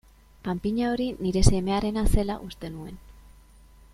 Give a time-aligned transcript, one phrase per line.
[0.45, 3.01] Panpina hori nire semearena zela uste nuen.